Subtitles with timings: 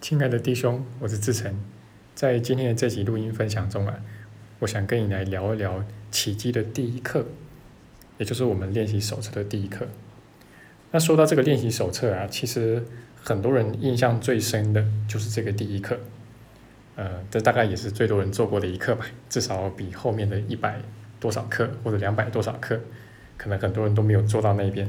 [0.00, 1.52] 亲爱的弟兄，我是志成，
[2.14, 4.00] 在今天的这集录音分享中啊，
[4.60, 7.26] 我想跟你来聊一聊奇迹的第一课，
[8.16, 9.88] 也就是我们练习手册的第一课。
[10.92, 12.84] 那说到这个练习手册啊，其实
[13.20, 15.98] 很多人印象最深的就是这个第一课，
[16.94, 20.80] 呃，这大概也是最多人做过的一课吧，至少比后面的一百
[21.18, 22.80] 多少课或者两百多少课，
[23.36, 24.88] 可能很多人都没有做到那边。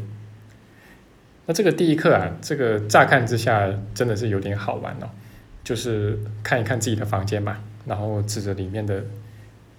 [1.50, 5.10] 那这个第一课啊，这个乍看之下真的是有点好玩哦，
[5.64, 7.57] 就是看一看自己的房间嘛，
[7.88, 9.04] 然后指着里面的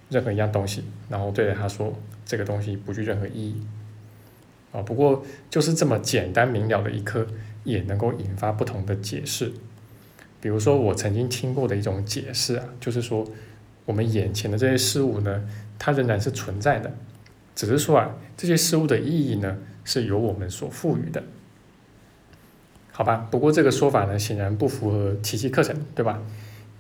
[0.09, 3.63] 任何一样东西，然后对着他说这个东西不具任何意义。
[4.73, 7.25] 啊，不过就是这么简单明了的一课，
[7.63, 9.53] 也能够引发不同的解释。
[10.41, 13.25] 比如说我曾经听过的一种解释啊，就是说
[13.85, 15.45] 我们眼前的这些事物呢，
[15.79, 16.93] 它仍然是存在的，
[17.55, 21.23] 只是说啊，这些事物的意义呢，是由我们所赋予的。
[23.01, 26.21] 好吧，不过这个说法呢，显然不符合奇迹课程，对吧？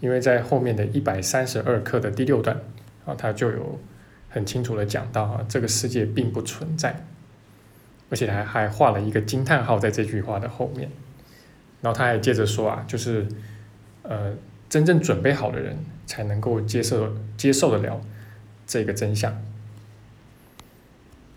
[0.00, 2.60] 因为在后面的一百三十二课的第六段
[3.06, 3.80] 啊，他就有
[4.28, 7.06] 很清楚的讲到啊，这个世界并不存在，
[8.10, 10.90] 而且还还画了一个惊叹号在这句话的后面。
[11.80, 13.26] 然后他还接着说啊，就是
[14.02, 14.34] 呃，
[14.68, 17.98] 真正准备好的人才能够接受接受得了
[18.66, 19.42] 这个真相。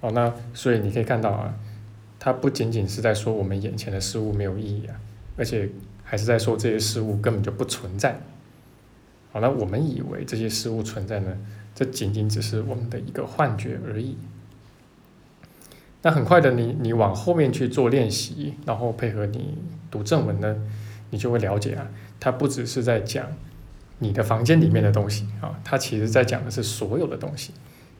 [0.01, 1.53] 哦，那所以你可以看到啊。
[2.25, 4.95] 它不仅仅是在说我们眼前的事物没有意义啊，
[5.35, 5.69] 而且
[6.05, 8.17] 还是在说这些事物根本就不存在。
[9.33, 11.37] 好，那我们以为这些事物存在呢，
[11.75, 14.15] 这仅仅只是我们的一个幻觉而已。
[16.01, 19.57] 那很快的，你你往后面去做练习，然后配合你
[19.91, 20.55] 读正文呢，
[21.09, 21.89] 你就会了解啊，
[22.21, 23.27] 它不只是在讲
[23.99, 27.51] 你的房间里面的东西啊，它其实在讲的是所有的东西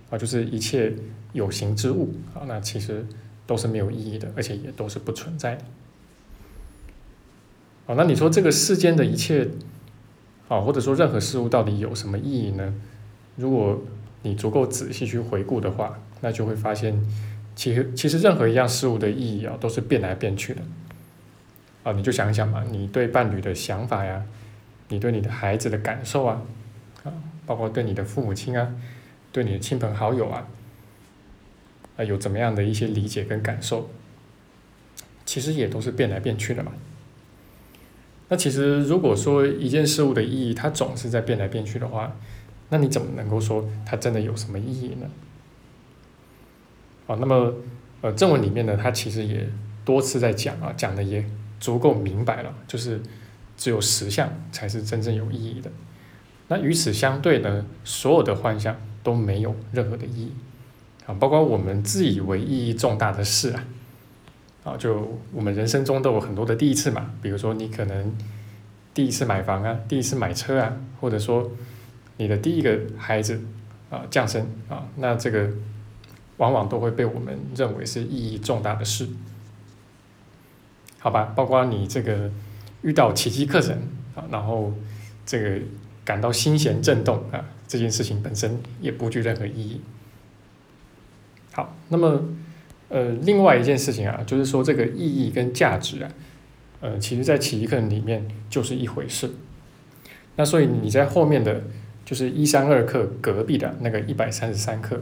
[0.09, 0.93] 啊，就是一切
[1.33, 3.05] 有形之物啊，那其实。
[3.45, 5.63] 都是没有意义的，而且也都是不存在的。
[7.86, 9.47] 哦，那你说这个世间的一切，
[10.47, 12.73] 啊，或者说任何事物到底有什么意义呢？
[13.36, 13.81] 如果
[14.21, 16.98] 你足够仔细去回顾的话，那就会发现，
[17.55, 20.61] 其实其实任何一样事物的意义啊，都是变来变去的。
[21.83, 24.23] 啊，你就想一想嘛，你对伴侣的想法呀，
[24.87, 26.42] 你对你的孩子的感受啊，
[27.04, 27.11] 啊，
[27.45, 28.73] 包括对你的父母亲啊，
[29.33, 30.48] 对你的亲朋好友啊。
[31.98, 33.89] 啊，有怎么样的一些理解跟感受，
[35.26, 36.71] 其实也都是变来变去的嘛。
[38.30, 42.15] 那其实如果说一件事物的意义它总是在变来变去的话，
[42.70, 45.08] 那你怎么能够说它真的有什么意义呢？
[47.05, 47.54] 啊，那么
[48.02, 49.48] 呃正文里面呢，它其实也
[49.86, 51.23] 多次在讲啊，讲的也
[51.60, 52.99] 足够明白了，就是
[53.55, 55.70] 只有实相才是真正有意义的。
[56.48, 60.31] 那与此相对呢，所有的幻象都没有任何的意义。
[61.05, 63.64] 啊，包括我们自以为意义重大的事啊，
[64.64, 67.11] 啊，就我们人生中都有很多的第一次嘛。
[67.21, 68.15] 比如说，你可能
[68.93, 71.52] 第一次买房啊，第一次买车啊，或者说
[72.17, 73.42] 你的第一个孩子
[73.89, 75.49] 啊降生啊，那这个
[76.37, 79.08] 往往都会被我们认为是意义重大的事，
[80.99, 81.33] 好吧？
[81.36, 82.31] 包括你这个
[82.81, 83.75] 遇到奇迹课程
[84.15, 84.71] 啊，然后
[85.25, 85.59] 这个
[86.05, 89.81] 感到心弦震动啊，这件事情本身也不具任何意义。
[91.55, 92.19] 好，那么，
[92.89, 96.11] 呃，另外一件事情啊，就是说这个意义跟价值啊，
[96.81, 99.30] 呃，其实在奇迹课里面就是一回事。
[100.36, 101.61] 那所以你在后面的
[102.03, 104.99] 就是一三二课隔壁的那个一百三十三课，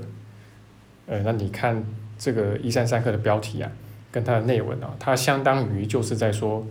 [1.05, 1.85] 呃，那你看
[2.17, 3.71] 这个一三三课的标题啊，
[4.11, 6.67] 跟它的内文啊，它相当于就是在说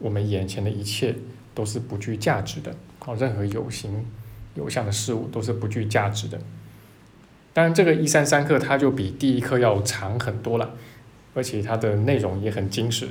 [0.00, 1.14] 我们眼前的一切
[1.54, 2.74] 都是不具价值的，
[3.06, 4.04] 哦，任何有形
[4.56, 6.36] 有相的事物都是不具价值的。
[7.52, 10.74] 当然，这个一三三课它就比第一课要长很多了，
[11.34, 13.08] 而且它的内容也很精实，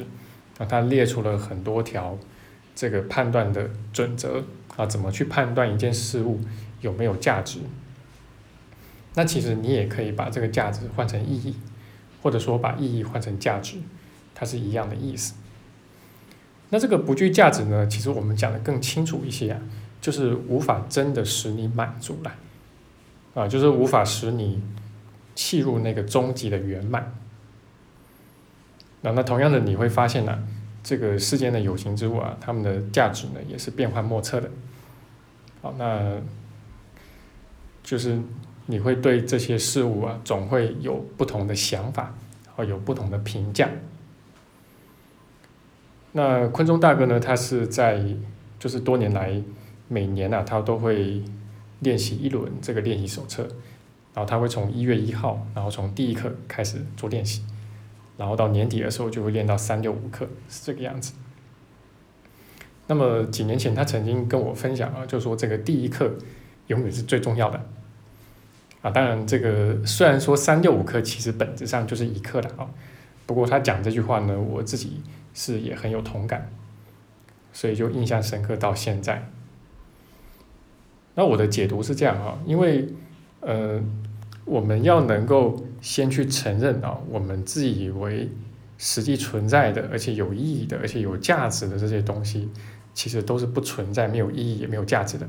[0.57, 2.17] 啊，它列出了很多条
[2.73, 4.45] 这个判断的准则
[4.77, 6.39] 啊，怎么去判断一件事物
[6.79, 7.59] 有没有价值？
[9.15, 11.55] 那其实你也可以把这个价值换成意义，
[12.21, 13.75] 或者说把意义换成价值，
[14.33, 15.33] 它是一样的意思。
[16.69, 17.85] 那这个不具价值呢？
[17.87, 19.59] 其实我们讲的更清楚一些啊，
[19.99, 22.31] 就是无法真的使你满足了。
[23.35, 24.61] 啊，就是无法使你
[25.35, 27.13] 契入那个终极的圆满。
[29.01, 30.43] 那那同样的，你会发现呢，
[30.83, 34.49] 这个世间的有形之物啊，它们的价值呢也是变幻莫测的。
[35.61, 36.19] 好，那
[37.83, 38.19] 就是
[38.65, 42.13] 你会对这些事物啊，总会有不同的想法，
[42.55, 43.69] 会有不同的评价。
[46.13, 48.03] 那昆中大哥呢，他是在
[48.57, 49.39] 就是多年来
[49.87, 51.23] 每年啊，他都会。
[51.79, 53.43] 练习一轮这个练习手册，
[54.13, 57.43] 然后他会从一月一号，然后从第一课开始做练习，
[58.17, 61.13] 然后到年底的时候就会练到三六五课，是这个样子。
[62.87, 66.11] 那么几年前他曾经跟我分享啊，就说这个第一课
[66.67, 67.63] 永远是最重要的。
[68.81, 72.69] 啊，当然这个虽然说三六五课其实本质上就是一课的啊，
[73.25, 75.01] 不过他讲这句话呢，我自己
[75.33, 76.49] 是也很有同感，
[77.53, 79.29] 所以就印象深刻到现在。
[81.19, 82.87] 那我的解读是这样啊，因为
[83.41, 83.83] 呃，
[84.45, 88.29] 我们要能够先去承认啊，我们自以为
[88.77, 92.47] 实际存在的，而且有意义的，而且有价值的这些东西，
[92.93, 95.27] 其实都是不存在、没有意义也没有价值的。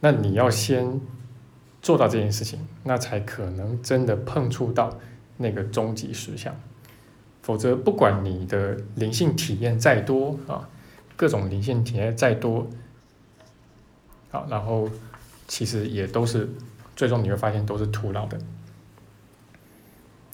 [0.00, 1.00] 那你要先。
[1.82, 5.00] 做到这件事情，那才可能真的碰触到
[5.38, 6.54] 那个终极实相。
[7.42, 10.68] 否则，不管你的灵性体验再多啊，
[11.16, 12.68] 各种灵性体验再多，
[14.32, 14.90] 好，然后
[15.46, 16.48] 其实也都是
[16.96, 18.38] 最终你会发现都是徒劳的。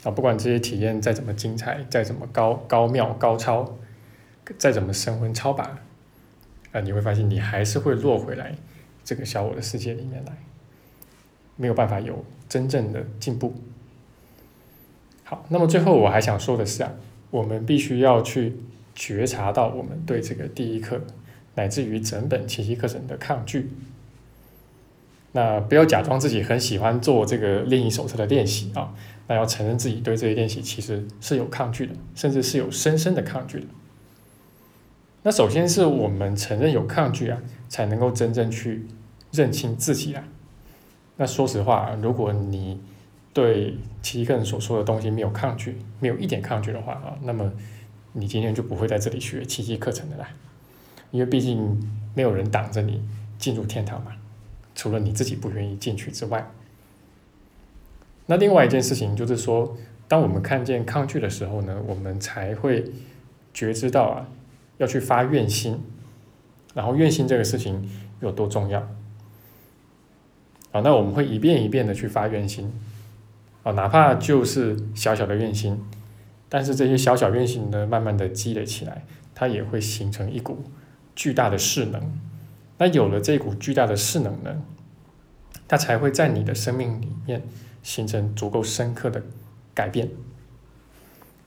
[0.05, 3.77] 啊，不管这些体验再怎么精彩，再怎么高高妙高超，
[4.57, 5.81] 再怎么神魂超拔，
[6.71, 8.55] 啊，你会发现你还是会落回来
[9.05, 10.33] 这个小我的世界里面来。
[11.57, 13.53] 没有办法有真正的进步。
[15.25, 16.93] 好，那么最后我还想说的是啊，
[17.33, 18.57] 我们必须要去
[18.95, 21.01] 觉察到我们对这个第一课
[21.59, 23.69] 乃至于整本奇迹课程的抗拒。
[25.33, 28.95] 那不要假装自己很喜欢做这个练习手册的练习啊，
[29.27, 33.67] 那要承认自己对这些练习其实是有抗拒的，甚至是有深深的抗拒的。
[35.25, 38.87] 那首先是我们承认有抗拒啊，才能够真正去
[39.33, 40.23] 认清自己啊。
[41.17, 42.81] 那说实话，如果你
[43.35, 47.53] 对奇迹课程所说的东西没有抗拒，没有一点抗拒的话啊，那么
[48.13, 50.29] 你今天就不会在这里学奇迹课程的啦。
[51.11, 51.81] 因为毕竟
[52.15, 53.03] 没有人挡着你
[53.39, 54.13] 进入天堂嘛，
[54.75, 56.51] 除了你自己不愿意进去之外。
[58.27, 59.77] 那另外一件事情就是说，
[60.07, 62.85] 当我们看见抗拒的时候呢，我们才会
[63.55, 64.29] 觉知到啊，
[64.77, 65.81] 要去发愿心，
[66.75, 67.89] 然后愿心这个事情
[68.21, 68.81] 有多重要。
[70.73, 72.71] 啊，那我们会一遍一遍的去发愿心，
[73.63, 75.83] 啊，哪怕就是小小的愿心，
[76.51, 80.65] 但是这些小小愿心呢，慢慢的积累起来，它也会形成一股
[81.19, 82.01] 巨大的势能。
[82.79, 84.63] 那有了这股巨大的势能呢，
[85.67, 87.43] 它才会在你的生命里面
[87.83, 89.21] 形成足够深刻的
[89.75, 90.09] 改变。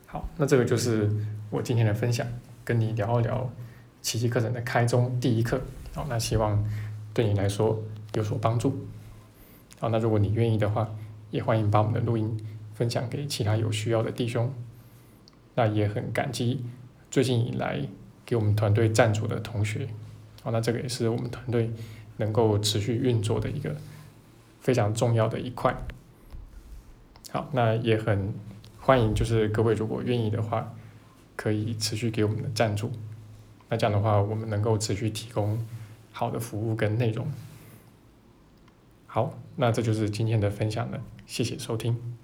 [0.07, 1.09] 好，那这个就是
[1.50, 2.27] 我今天的分享，
[2.65, 3.50] 跟你聊一聊
[4.01, 5.62] 奇迹课程的开宗第一课。
[5.94, 6.62] 好，那希望
[7.13, 7.81] 对你来说
[8.13, 8.77] 有所帮助。
[9.79, 10.94] 好，那如果你愿意的话，
[11.29, 12.38] 也欢迎把我们的录音
[12.73, 14.53] 分享给其他有需要的弟兄。
[15.56, 16.65] 那也很感激
[17.09, 17.88] 最近以来
[18.31, 19.89] 给我们团队赞助的同学。
[20.44, 21.69] 哦，那这个也是我们团队
[22.16, 23.75] 能够持续运作的一个
[24.62, 25.75] 非常重要的一块。
[27.30, 28.33] 好，那也很
[28.80, 30.74] 欢迎，就是各位如果愿意的话，
[31.36, 32.89] 可以持续给我们的赞助。
[33.68, 35.60] 那这样的话，我们能够持续提供
[36.13, 37.28] 好的服务跟内容。
[39.07, 42.20] 好，那这就是今天的分享了，谢谢收听。